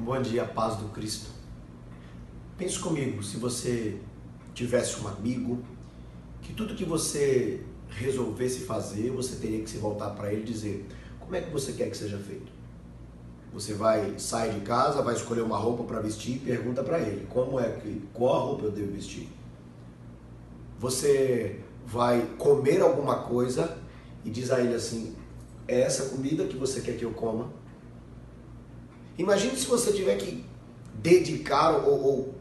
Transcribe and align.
Bom 0.00 0.22
dia, 0.22 0.44
paz 0.44 0.76
do 0.76 0.90
Cristo. 0.90 1.28
Pense 2.56 2.78
comigo, 2.78 3.20
se 3.20 3.36
você 3.36 3.98
tivesse 4.54 5.00
um 5.00 5.08
amigo 5.08 5.58
que 6.40 6.52
tudo 6.52 6.76
que 6.76 6.84
você 6.84 7.64
resolvesse 7.88 8.60
fazer, 8.60 9.10
você 9.10 9.34
teria 9.36 9.60
que 9.60 9.68
se 9.68 9.76
voltar 9.76 10.10
para 10.10 10.32
ele 10.32 10.42
e 10.42 10.44
dizer: 10.44 10.86
como 11.18 11.34
é 11.34 11.40
que 11.40 11.50
você 11.50 11.72
quer 11.72 11.90
que 11.90 11.96
seja 11.96 12.16
feito? 12.16 12.50
Você 13.52 13.74
vai 13.74 14.16
sair 14.20 14.54
de 14.54 14.60
casa, 14.60 15.02
vai 15.02 15.16
escolher 15.16 15.42
uma 15.42 15.58
roupa 15.58 15.82
para 15.82 16.00
vestir 16.00 16.36
e 16.36 16.38
pergunta 16.38 16.84
para 16.84 17.00
ele: 17.00 17.26
como 17.26 17.58
é 17.58 17.68
que 17.68 18.00
qual 18.14 18.46
roupa 18.46 18.66
eu 18.66 18.70
devo 18.70 18.92
vestir? 18.92 19.28
Você 20.78 21.58
vai 21.84 22.24
comer 22.38 22.80
alguma 22.82 23.24
coisa 23.24 23.76
e 24.24 24.30
diz 24.30 24.52
a 24.52 24.60
ele 24.60 24.76
assim: 24.76 25.16
é 25.66 25.80
essa 25.80 26.10
comida 26.10 26.46
que 26.46 26.56
você 26.56 26.80
quer 26.82 26.96
que 26.96 27.04
eu 27.04 27.10
coma? 27.10 27.50
Imagine 29.18 29.56
se 29.56 29.66
você 29.66 29.92
tiver 29.92 30.16
que 30.16 30.44
dedicar 30.94 31.72
ou, 31.72 32.00
ou 32.00 32.34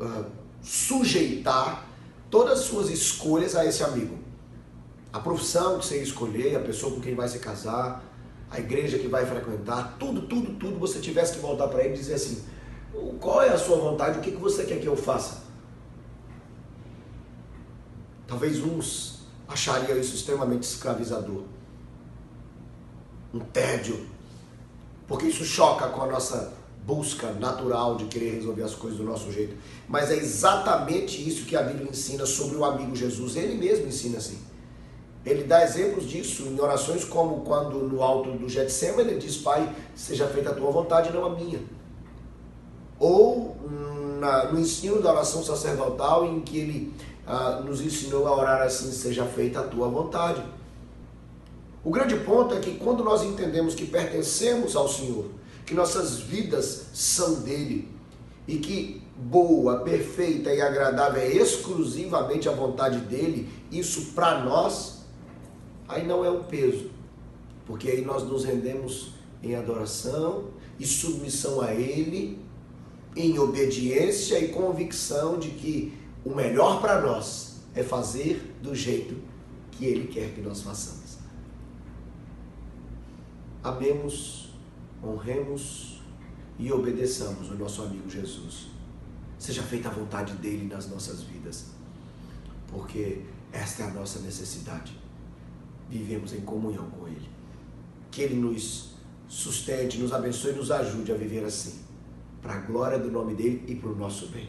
uh, 0.00 0.24
sujeitar 0.60 1.86
todas 2.28 2.60
as 2.60 2.64
suas 2.66 2.90
escolhas 2.90 3.54
a 3.54 3.64
esse 3.64 3.82
amigo. 3.84 4.18
A 5.12 5.20
profissão 5.20 5.78
que 5.78 5.86
você 5.86 6.02
escolher, 6.02 6.56
a 6.56 6.60
pessoa 6.60 6.94
com 6.94 7.00
quem 7.00 7.14
vai 7.14 7.28
se 7.28 7.38
casar, 7.38 8.04
a 8.50 8.58
igreja 8.58 8.98
que 8.98 9.08
vai 9.08 9.24
frequentar, 9.24 9.96
tudo, 9.98 10.22
tudo, 10.22 10.54
tudo, 10.54 10.78
você 10.78 10.98
tivesse 10.98 11.34
que 11.34 11.40
voltar 11.40 11.68
para 11.68 11.84
ele 11.84 11.94
e 11.94 11.98
dizer 11.98 12.14
assim: 12.14 12.44
qual 13.20 13.42
é 13.42 13.50
a 13.50 13.58
sua 13.58 13.76
vontade, 13.76 14.18
o 14.18 14.22
que, 14.22 14.32
que 14.32 14.36
você 14.36 14.64
quer 14.64 14.80
que 14.80 14.86
eu 14.86 14.96
faça? 14.96 15.42
Talvez 18.26 18.60
uns 18.60 19.26
achariam 19.46 19.98
isso 19.98 20.14
extremamente 20.14 20.64
escravizador. 20.64 21.44
Um 23.32 23.40
tédio, 23.40 24.06
porque 25.08 25.26
isso 25.26 25.44
choca 25.44 25.88
com 25.88 26.02
a 26.02 26.06
nossa 26.06 26.52
busca 26.86 27.32
natural 27.32 27.96
de 27.96 28.04
querer 28.04 28.34
resolver 28.34 28.62
as 28.62 28.74
coisas 28.74 28.98
do 28.98 29.04
nosso 29.04 29.32
jeito. 29.32 29.56
Mas 29.88 30.10
é 30.10 30.16
exatamente 30.16 31.26
isso 31.26 31.44
que 31.44 31.56
a 31.56 31.62
Bíblia 31.62 31.90
ensina 31.90 32.24
sobre 32.24 32.56
o 32.56 32.64
amigo 32.64 32.94
Jesus. 32.94 33.36
Ele 33.36 33.54
mesmo 33.54 33.86
ensina 33.86 34.18
assim. 34.18 34.38
Ele 35.24 35.44
dá 35.44 35.62
exemplos 35.64 36.08
disso 36.08 36.44
em 36.44 36.58
orações 36.60 37.04
como 37.04 37.40
quando 37.40 37.78
no 37.80 38.02
alto 38.02 38.32
do 38.32 38.48
Getsemane 38.48 39.10
ele 39.10 39.20
diz, 39.20 39.36
Pai, 39.36 39.74
seja 39.94 40.26
feita 40.28 40.50
a 40.50 40.54
tua 40.54 40.70
vontade, 40.70 41.12
não 41.12 41.24
a 41.24 41.30
minha. 41.30 41.60
Ou 42.98 43.56
na, 44.18 44.50
no 44.50 44.58
ensino 44.58 45.02
da 45.02 45.12
oração 45.12 45.42
sacerdotal 45.42 46.24
em 46.26 46.40
que 46.40 46.58
ele 46.58 46.94
ah, 47.26 47.62
nos 47.64 47.80
ensinou 47.80 48.26
a 48.26 48.34
orar 48.34 48.62
assim, 48.62 48.90
seja 48.90 49.24
feita 49.24 49.60
a 49.60 49.64
tua 49.64 49.88
vontade. 49.88 50.42
O 51.84 51.90
grande 51.90 52.16
ponto 52.16 52.54
é 52.54 52.60
que 52.60 52.76
quando 52.76 53.04
nós 53.04 53.22
entendemos 53.22 53.74
que 53.74 53.86
pertencemos 53.86 54.74
ao 54.74 54.88
Senhor, 54.88 55.26
que 55.64 55.74
nossas 55.74 56.18
vidas 56.18 56.86
são 56.92 57.40
dele 57.40 57.88
e 58.48 58.58
que 58.58 59.02
boa, 59.16 59.80
perfeita 59.80 60.52
e 60.52 60.60
agradável 60.60 61.20
é 61.20 61.28
exclusivamente 61.28 62.48
a 62.48 62.52
vontade 62.52 62.98
dele, 63.00 63.48
isso 63.70 64.12
para 64.12 64.44
nós 64.44 65.04
aí 65.86 66.06
não 66.06 66.24
é 66.24 66.30
um 66.30 66.42
peso, 66.44 66.90
porque 67.66 67.90
aí 67.90 68.04
nós 68.04 68.24
nos 68.24 68.44
rendemos 68.44 69.12
em 69.42 69.54
adoração 69.54 70.46
e 70.78 70.86
submissão 70.86 71.60
a 71.60 71.72
ele, 71.72 72.38
em 73.16 73.38
obediência 73.38 74.38
e 74.38 74.48
convicção 74.48 75.38
de 75.38 75.50
que 75.50 75.92
o 76.24 76.34
melhor 76.34 76.80
para 76.80 77.00
nós 77.00 77.60
é 77.74 77.82
fazer 77.82 78.54
do 78.62 78.74
jeito 78.74 79.16
que 79.72 79.86
ele 79.86 80.08
quer 80.08 80.34
que 80.34 80.40
nós 80.40 80.60
façamos 80.60 81.08
amemos, 83.68 84.48
honremos 85.02 86.00
e 86.58 86.72
obedeçamos 86.72 87.50
o 87.50 87.54
nosso 87.54 87.82
amigo 87.82 88.08
Jesus. 88.08 88.68
Seja 89.38 89.62
feita 89.62 89.88
a 89.88 89.92
vontade 89.92 90.32
dele 90.34 90.66
nas 90.66 90.88
nossas 90.88 91.22
vidas, 91.22 91.66
porque 92.66 93.22
esta 93.52 93.84
é 93.84 93.86
a 93.86 93.90
nossa 93.92 94.18
necessidade. 94.20 94.98
Vivemos 95.88 96.32
em 96.32 96.40
comunhão 96.40 96.90
com 96.90 97.06
ele. 97.06 97.28
Que 98.10 98.22
ele 98.22 98.34
nos 98.34 98.94
sustente, 99.28 99.98
nos 99.98 100.12
abençoe 100.12 100.52
e 100.52 100.56
nos 100.56 100.70
ajude 100.70 101.12
a 101.12 101.14
viver 101.14 101.44
assim, 101.44 101.80
para 102.42 102.54
a 102.54 102.60
glória 102.60 102.98
do 102.98 103.10
nome 103.10 103.34
dele 103.34 103.64
e 103.68 103.74
para 103.74 103.90
o 103.90 103.96
nosso 103.96 104.28
bem. 104.28 104.48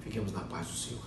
Fiquemos 0.00 0.32
na 0.32 0.40
paz 0.40 0.68
do 0.68 0.74
Senhor. 0.74 1.04